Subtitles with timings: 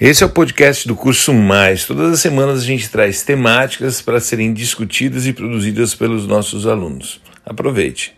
[0.00, 1.84] Esse é o podcast do Curso Mais.
[1.84, 7.20] Todas as semanas a gente traz temáticas para serem discutidas e produzidas pelos nossos alunos.
[7.44, 8.16] Aproveite.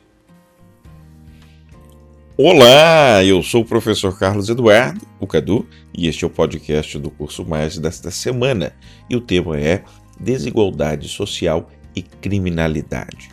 [2.36, 7.10] Olá, eu sou o professor Carlos Eduardo, o Cadu, e este é o podcast do
[7.10, 8.72] Curso Mais desta semana.
[9.10, 9.82] E o tema é
[10.20, 13.30] Desigualdade Social e Criminalidade.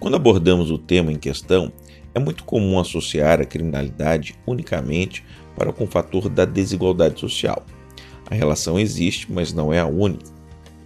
[0.00, 1.72] Quando abordamos o tema em questão,
[2.12, 5.24] é muito comum associar a criminalidade unicamente
[5.60, 7.66] para com o fator da desigualdade social.
[8.30, 10.24] A relação existe, mas não é a única.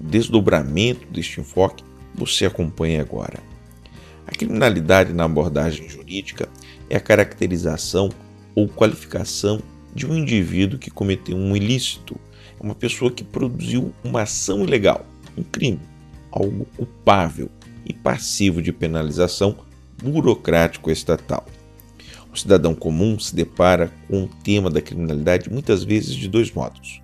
[0.01, 3.39] O desdobramento deste enfoque você acompanha agora.
[4.27, 6.49] A criminalidade na abordagem jurídica
[6.91, 8.09] é a caracterização
[8.53, 9.61] ou qualificação
[9.95, 12.17] de um indivíduo que cometeu um ilícito,
[12.59, 15.07] é uma pessoa que produziu uma ação ilegal,
[15.39, 15.79] um crime,
[16.33, 17.49] algo culpável
[17.87, 19.57] e passivo de penalização
[20.03, 21.47] burocrático estatal.
[22.35, 27.01] O cidadão comum se depara com o tema da criminalidade muitas vezes de dois modos.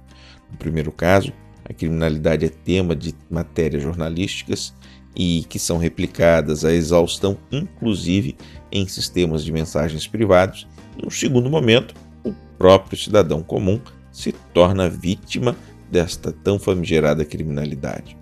[0.50, 1.32] No primeiro caso,
[1.64, 4.74] a criminalidade é tema de matérias jornalísticas
[5.14, 8.36] e que são replicadas à exaustão, inclusive
[8.72, 10.66] em sistemas de mensagens privados.
[11.00, 11.94] No segundo momento,
[12.24, 15.56] o próprio cidadão comum se torna vítima
[15.88, 18.16] desta tão famigerada criminalidade.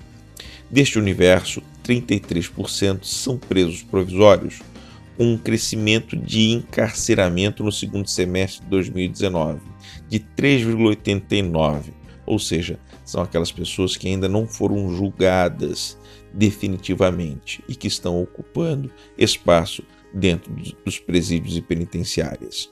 [0.70, 4.62] Deste universo, 33% são presos provisórios,
[5.16, 9.62] com um crescimento de encarceramento no segundo semestre de 2019
[10.08, 11.94] de 3,89,
[12.26, 15.98] ou seja, são aquelas pessoas que ainda não foram julgadas
[16.34, 19.84] definitivamente e que estão ocupando espaço
[20.14, 20.54] dentro
[20.86, 22.70] dos presídios e penitenciárias.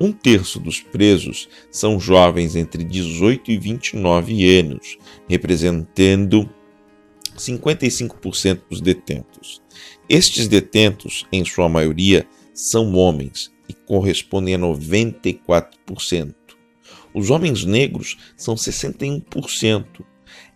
[0.00, 4.96] Um terço dos presos são jovens entre 18 e 29 anos,
[5.28, 6.48] representando
[7.38, 9.62] 55% dos detentos.
[10.08, 16.34] Estes detentos, em sua maioria, são homens e correspondem a 94%.
[17.14, 20.04] Os homens negros são 61%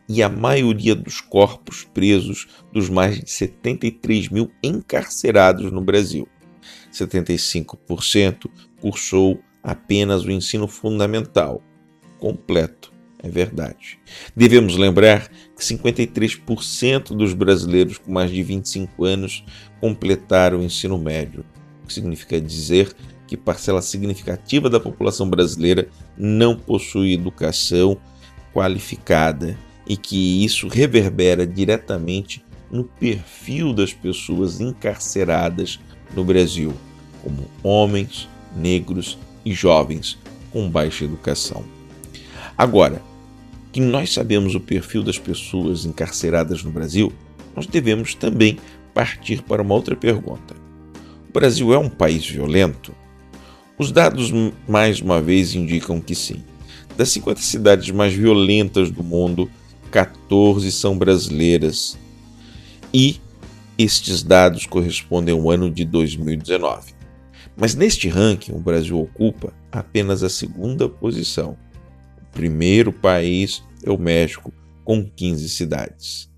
[0.09, 6.29] e a maioria dos corpos presos dos mais de 73 mil encarcerados no Brasil.
[6.93, 8.51] 75%
[8.81, 11.63] cursou apenas o ensino fundamental
[12.19, 12.92] completo
[13.23, 13.99] é verdade.
[14.35, 19.45] Devemos lembrar que 53% dos brasileiros com mais de 25 anos
[19.81, 21.45] completaram o ensino médio,
[21.83, 22.93] o que significa dizer
[23.27, 25.89] que parcela significativa da população brasileira
[26.19, 27.97] não possui educação
[28.53, 29.57] qualificada
[29.87, 35.79] e que isso reverbera diretamente no perfil das pessoas encarceradas
[36.15, 36.75] no Brasil,
[37.23, 40.19] como homens, negros e jovens
[40.51, 41.65] com baixa educação.
[42.57, 43.03] Agora,
[43.73, 47.11] que nós sabemos o perfil das pessoas encarceradas no Brasil,
[47.57, 48.59] nós devemos também
[48.93, 50.55] partir para uma outra pergunta.
[51.29, 52.95] O Brasil é um país violento?
[53.79, 54.31] Os dados,
[54.69, 56.45] mais uma vez, indicam que sim.
[56.97, 59.51] Das 50 cidades mais violentas do mundo,
[59.91, 61.99] 14 são brasileiras.
[62.93, 63.19] E
[63.79, 66.93] estes dados correspondem ao ano de 2019.
[67.57, 71.57] Mas neste ranking, o Brasil ocupa apenas a segunda posição
[72.33, 74.53] primeiro país é o México,
[74.85, 76.31] com 15 cidades.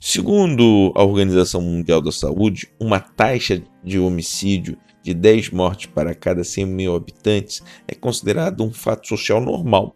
[0.00, 6.42] Segundo a Organização Mundial da Saúde, uma taxa de homicídio de 10 mortes para cada
[6.42, 9.94] 100 mil habitantes é considerado um fato social normal.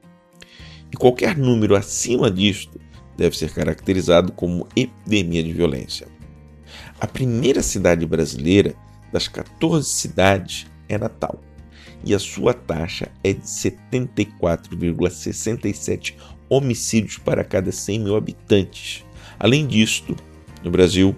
[0.92, 2.78] E qualquer número acima disto
[3.16, 6.06] deve ser caracterizado como epidemia de violência.
[7.00, 8.74] A primeira cidade brasileira
[9.12, 11.40] das 14 cidades é Natal
[12.04, 16.16] e a sua taxa é de 74,67
[16.48, 19.02] homicídios para cada 100 mil habitantes.
[19.38, 20.14] Além disto,
[20.62, 21.16] no Brasil,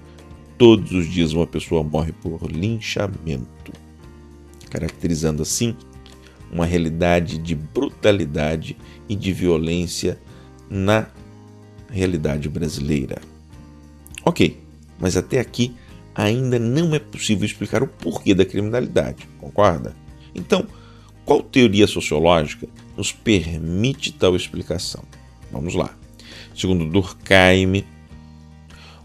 [0.57, 3.73] todos os dias uma pessoa morre por linchamento,
[4.71, 5.77] caracterizando assim
[6.51, 8.77] uma realidade de brutalidade
[9.09, 10.19] e de violência
[10.71, 11.09] na
[11.91, 13.21] realidade brasileira.
[14.25, 14.61] Ok,
[14.99, 15.75] mas até aqui
[16.15, 19.95] ainda não é possível explicar o porquê da criminalidade, concorda?
[20.37, 20.67] Então,
[21.25, 25.03] qual teoria sociológica nos permite tal explicação?
[25.51, 25.97] Vamos lá.
[26.55, 27.85] Segundo Durkheim,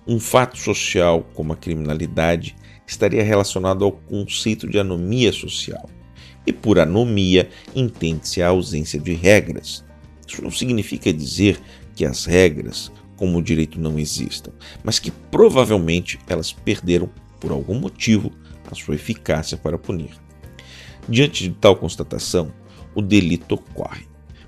[0.05, 2.55] um fato social como a criminalidade
[2.85, 5.89] estaria relacionado ao conceito de anomia social,
[6.45, 9.85] E por anomia, entende-se a ausência de regras.
[10.27, 11.59] Isso não significa dizer
[11.95, 14.51] que as regras, como o direito, não existam,
[14.83, 18.31] mas que provavelmente elas perderam, por algum motivo,
[18.71, 20.11] a sua eficácia para punir.
[21.11, 22.53] Diante de tal constatação,
[22.95, 24.05] o delito ocorre.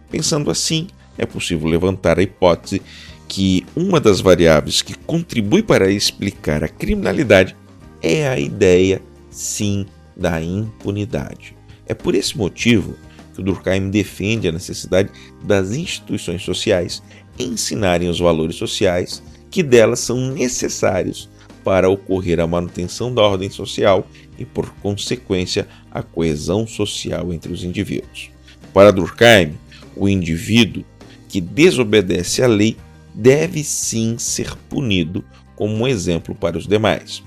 [0.09, 0.87] Pensando assim,
[1.17, 2.81] é possível levantar a hipótese
[3.27, 7.53] que uma das variáveis que contribui para explicar a criminalidade
[8.01, 11.53] é a ideia, sim, da impunidade.
[11.85, 12.95] É por esse motivo
[13.33, 15.09] que o Durkheim defende a necessidade
[15.43, 17.03] das instituições sociais
[17.37, 19.21] ensinarem os valores sociais
[19.51, 21.29] que delas são necessários
[21.63, 24.07] para ocorrer a manutenção da ordem social
[24.37, 28.29] e, por consequência, a coesão social entre os indivíduos.
[28.73, 29.53] Para Durkheim,
[29.95, 30.83] o indivíduo
[31.29, 32.75] que desobedece à lei
[33.13, 35.23] deve sim ser punido
[35.55, 37.23] como um exemplo para os demais.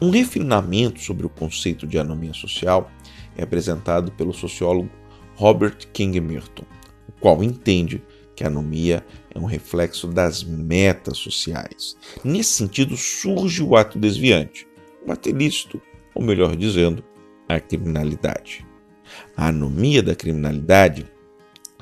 [0.00, 2.90] Um refinamento sobre o conceito de anomia social
[3.36, 4.88] é apresentado pelo sociólogo
[5.34, 6.64] Robert King Merton,
[7.08, 8.02] o qual entende
[8.38, 9.04] que a anomia
[9.34, 11.96] é um reflexo das metas sociais.
[12.22, 14.64] Nesse sentido, surge o ato desviante,
[15.04, 15.82] o ato ilícito,
[16.14, 17.02] ou melhor dizendo,
[17.48, 18.64] a criminalidade.
[19.36, 21.04] A anomia da criminalidade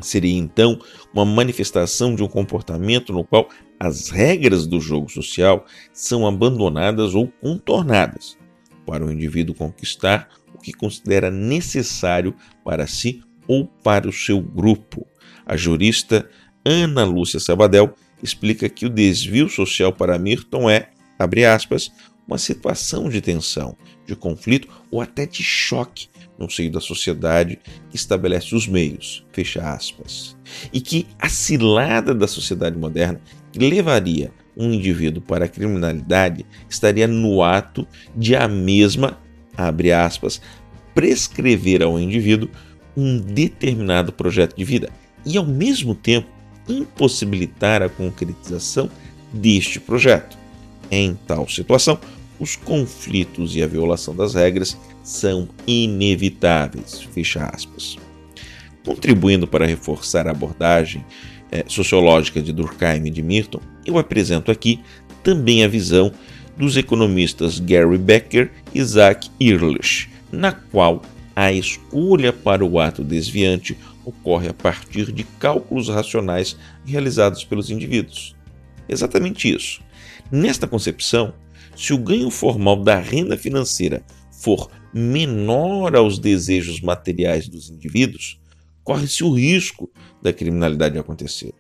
[0.00, 0.81] seria então
[1.12, 7.29] uma manifestação de um comportamento no qual as regras do jogo social são abandonadas ou
[7.29, 8.38] contornadas
[8.87, 15.06] para o indivíduo conquistar o que considera necessário para si ou para o seu grupo.
[15.44, 16.29] A jurista
[16.68, 21.92] Ana Lúcia Sabadell explica que o desvio social para Milton é, abre aspas,
[22.26, 27.94] uma situação de tensão, de conflito ou até de choque no seio da sociedade que
[27.94, 30.36] estabelece os meios, fecha aspas,
[30.72, 33.20] e que a cilada da sociedade moderna
[33.54, 37.86] levaria um indivíduo para a criminalidade estaria no ato
[38.16, 39.20] de a mesma,
[39.56, 40.42] abre aspas,
[40.96, 42.50] prescrever ao indivíduo
[42.96, 44.90] um determinado projeto de vida
[45.24, 46.35] e, ao mesmo tempo,
[46.68, 48.90] impossibilitar a concretização
[49.32, 50.36] deste projeto.
[50.90, 51.98] Em tal situação,
[52.38, 57.02] os conflitos e a violação das regras são inevitáveis.
[57.12, 57.96] Fecha aspas.
[58.84, 61.04] Contribuindo para reforçar a abordagem
[61.50, 64.80] é, sociológica de Durkheim e de Milton, eu apresento aqui
[65.22, 66.12] também a visão
[66.56, 71.02] dos economistas Gary Becker e Isaac Ehrlich, na qual
[71.36, 78.34] a escolha para o ato desviante ocorre a partir de cálculos racionais realizados pelos indivíduos.
[78.88, 79.82] Exatamente isso.
[80.32, 81.34] Nesta concepção,
[81.76, 84.02] se o ganho formal da renda financeira
[84.32, 88.40] for menor aos desejos materiais dos indivíduos,
[88.82, 89.90] corre-se o risco
[90.22, 91.52] da criminalidade acontecer.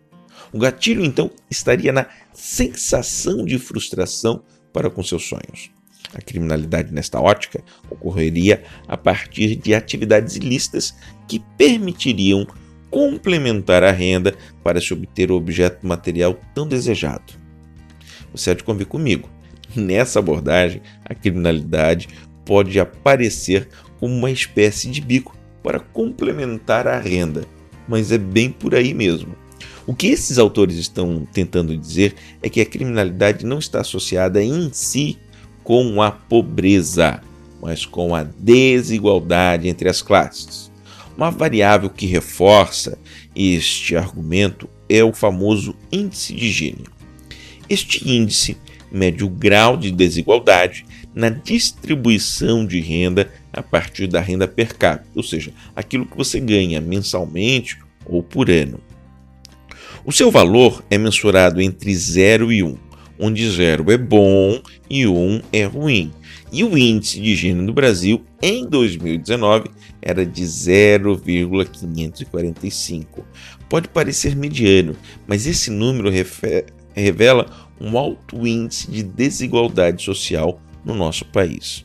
[0.52, 4.42] O gatilho, então, estaria na sensação de frustração
[4.72, 5.75] para com seus sonhos.
[6.16, 10.96] A criminalidade, nesta ótica, ocorreria a partir de atividades ilícitas
[11.28, 12.46] que permitiriam
[12.90, 14.34] complementar a renda
[14.64, 17.34] para se obter o objeto material tão desejado.
[18.32, 19.28] Você há de convir comigo.
[19.76, 22.08] Nessa abordagem, a criminalidade
[22.46, 23.68] pode aparecer
[24.00, 27.44] como uma espécie de bico para complementar a renda,
[27.86, 29.36] mas é bem por aí mesmo.
[29.86, 34.72] O que esses autores estão tentando dizer é que a criminalidade não está associada em
[34.72, 35.18] si
[35.66, 37.20] com a pobreza,
[37.60, 40.70] mas com a desigualdade entre as classes.
[41.16, 42.96] Uma variável que reforça
[43.34, 46.84] este argumento é o famoso índice de Gini.
[47.68, 48.56] Este índice
[48.92, 55.10] mede o grau de desigualdade na distribuição de renda a partir da renda per capita,
[55.16, 58.78] ou seja, aquilo que você ganha mensalmente ou por ano.
[60.04, 62.85] O seu valor é mensurado entre 0 e 1
[63.18, 66.12] onde 0 é bom e 1 é ruim.
[66.52, 69.68] E o índice de higiene no Brasil em 2019
[70.00, 73.26] era de 0,545.
[73.68, 74.94] Pode parecer mediano,
[75.26, 76.08] mas esse número
[76.94, 81.84] revela um alto índice de desigualdade social no nosso país.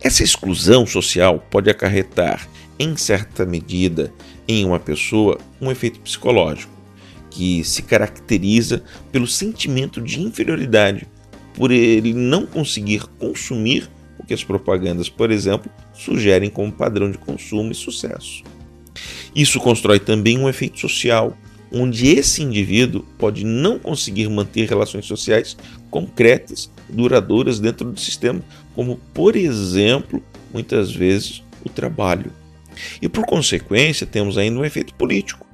[0.00, 4.12] Essa exclusão social pode acarretar, em certa medida,
[4.48, 6.73] em uma pessoa, um efeito psicológico
[7.34, 11.08] que se caracteriza pelo sentimento de inferioridade,
[11.54, 17.18] por ele não conseguir consumir o que as propagandas, por exemplo, sugerem como padrão de
[17.18, 18.44] consumo e sucesso.
[19.34, 21.36] Isso constrói também um efeito social,
[21.72, 25.56] onde esse indivíduo pode não conseguir manter relações sociais
[25.90, 28.40] concretas, duradouras dentro do sistema,
[28.76, 30.22] como, por exemplo,
[30.52, 32.30] muitas vezes o trabalho.
[33.02, 35.44] E por consequência, temos ainda um efeito político,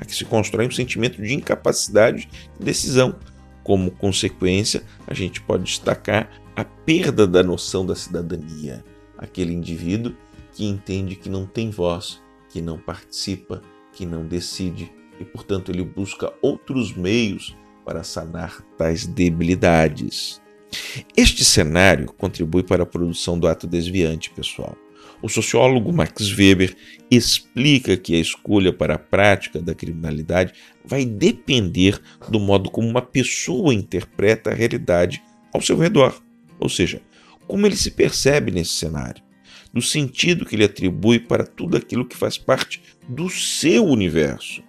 [0.00, 2.26] a que se constrói um sentimento de incapacidade
[2.58, 3.14] de decisão.
[3.62, 8.82] Como consequência, a gente pode destacar a perda da noção da cidadania,
[9.18, 10.16] aquele indivíduo
[10.54, 13.60] que entende que não tem voz, que não participa,
[13.92, 14.90] que não decide
[15.20, 17.54] e, portanto, ele busca outros meios
[17.84, 20.40] para sanar tais debilidades.
[21.14, 24.74] Este cenário contribui para a produção do ato desviante, pessoal.
[25.22, 26.74] O sociólogo Max Weber
[27.10, 33.02] explica que a escolha para a prática da criminalidade vai depender do modo como uma
[33.02, 35.22] pessoa interpreta a realidade
[35.52, 36.22] ao seu redor,
[36.58, 37.02] ou seja,
[37.46, 39.22] como ele se percebe nesse cenário,
[39.74, 44.62] do sentido que ele atribui para tudo aquilo que faz parte do seu universo.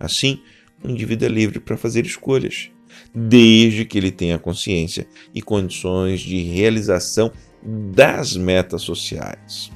[0.00, 0.40] Assim,
[0.82, 2.70] o indivíduo é livre para fazer escolhas,
[3.14, 7.30] desde que ele tenha consciência e condições de realização
[7.62, 9.70] das metas sociais.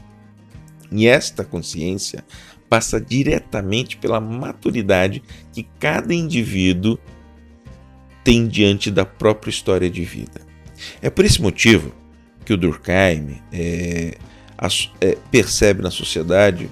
[0.91, 2.25] E esta consciência
[2.69, 6.99] passa diretamente pela maturidade que cada indivíduo
[8.25, 10.41] tem diante da própria história de vida.
[11.01, 11.93] É por esse motivo
[12.45, 14.17] que o Durkheim é,
[15.01, 16.69] é, percebe na sociedade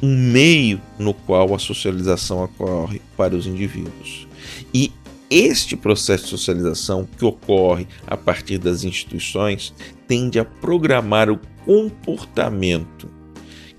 [0.00, 4.28] um meio no qual a socialização ocorre para os indivíduos.
[4.72, 4.92] E
[5.30, 9.74] este processo de socialização que ocorre a partir das instituições
[10.06, 13.17] tende a programar o comportamento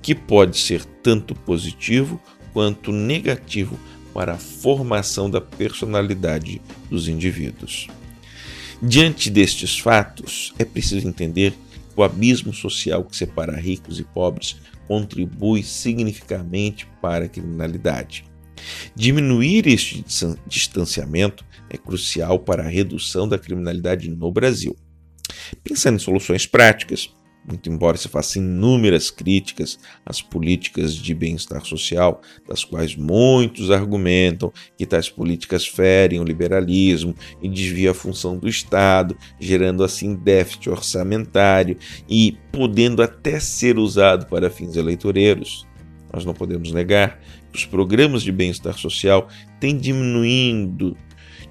[0.02, 2.22] que pode ser tanto positivo
[2.54, 3.78] quanto negativo
[4.14, 7.88] para a formação da personalidade dos indivíduos.
[8.82, 14.58] Diante destes fatos, é preciso entender que o abismo social que separa ricos e pobres
[14.88, 18.26] contribui significativamente para a criminalidade.
[18.96, 20.04] Diminuir este
[20.48, 24.76] distanciamento é crucial para a redução da criminalidade no Brasil.
[25.64, 27.14] Pensando em soluções práticas,
[27.48, 34.52] muito embora se façam inúmeras críticas às políticas de bem-estar social, das quais muitos argumentam
[34.78, 40.70] que tais políticas ferem o liberalismo e desviam a função do Estado, gerando assim déficit
[40.70, 41.78] orçamentário
[42.08, 45.68] e podendo até ser usado para fins eleitoreiros.
[46.14, 47.20] Nós não podemos negar
[47.52, 49.28] que os programas de bem-estar social
[49.60, 50.98] têm diminuindo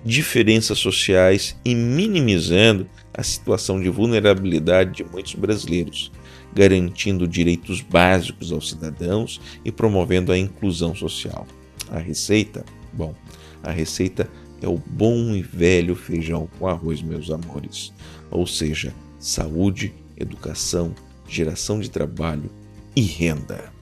[0.04, 2.88] diferenças sociais e minimizando
[3.18, 6.12] a situação de vulnerabilidade de muitos brasileiros,
[6.54, 11.44] garantindo direitos básicos aos cidadãos e promovendo a inclusão social.
[11.90, 12.64] A receita?
[12.92, 13.12] Bom,
[13.60, 14.30] a receita
[14.62, 17.92] é o bom e velho feijão com arroz, meus amores.
[18.30, 20.94] Ou seja, saúde, educação,
[21.28, 22.48] geração de trabalho
[22.94, 23.72] e renda.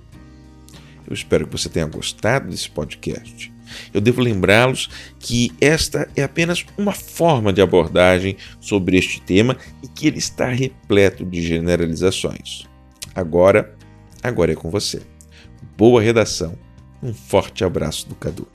[1.06, 3.52] Eu espero que você tenha gostado desse podcast.
[3.92, 9.88] Eu devo lembrá-los que esta é apenas uma forma de abordagem sobre este tema e
[9.88, 12.66] que ele está repleto de generalizações.
[13.14, 13.74] Agora,
[14.22, 15.00] agora é com você.
[15.76, 16.58] Boa redação.
[17.02, 18.46] Um forte abraço do Cadu.